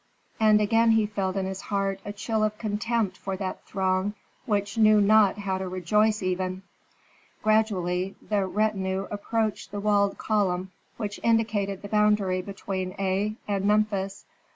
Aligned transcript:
And 0.39 0.59
again 0.59 0.89
he 0.89 1.05
felt 1.05 1.35
in 1.35 1.45
his 1.45 1.61
heart 1.61 1.99
a 2.03 2.11
chill 2.11 2.43
of 2.43 2.57
contempt 2.57 3.17
for 3.17 3.37
that 3.37 3.63
throng 3.67 4.15
which 4.47 4.75
knew 4.75 4.99
not 4.99 5.37
how 5.37 5.59
to 5.59 5.67
rejoice 5.69 6.23
even. 6.23 6.63
Gradually 7.43 8.15
the 8.19 8.47
retinue 8.47 9.07
approached 9.11 9.69
the 9.69 9.79
walled 9.79 10.17
column 10.17 10.71
which 10.97 11.19
indicated 11.21 11.83
the 11.83 11.87
boundary 11.87 12.41
between 12.41 12.93
Aa 12.93 13.35
and 13.47 13.65
Memphis. 13.65 14.25